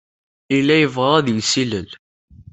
[0.53, 1.89] Yella yebɣa ad yessilel.